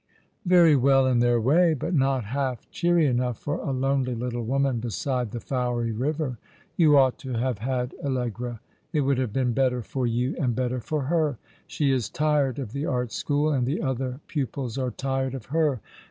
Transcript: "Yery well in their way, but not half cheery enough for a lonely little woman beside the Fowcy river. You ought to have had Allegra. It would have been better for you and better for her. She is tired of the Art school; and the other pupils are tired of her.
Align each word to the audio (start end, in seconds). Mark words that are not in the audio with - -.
"Yery 0.49 0.75
well 0.81 1.05
in 1.05 1.19
their 1.19 1.39
way, 1.39 1.75
but 1.75 1.93
not 1.93 2.23
half 2.25 2.67
cheery 2.71 3.05
enough 3.05 3.37
for 3.37 3.57
a 3.57 3.69
lonely 3.69 4.15
little 4.15 4.43
woman 4.43 4.79
beside 4.79 5.29
the 5.29 5.37
Fowcy 5.37 5.91
river. 5.91 6.39
You 6.75 6.97
ought 6.97 7.19
to 7.19 7.33
have 7.33 7.59
had 7.59 7.93
Allegra. 8.03 8.61
It 8.91 9.01
would 9.01 9.19
have 9.19 9.31
been 9.31 9.53
better 9.53 9.83
for 9.83 10.07
you 10.07 10.35
and 10.39 10.55
better 10.55 10.79
for 10.79 11.03
her. 11.03 11.37
She 11.67 11.91
is 11.91 12.09
tired 12.09 12.57
of 12.57 12.73
the 12.73 12.87
Art 12.87 13.11
school; 13.11 13.51
and 13.53 13.67
the 13.67 13.79
other 13.83 14.21
pupils 14.25 14.75
are 14.75 14.89
tired 14.89 15.35
of 15.35 15.45
her. 15.53 15.81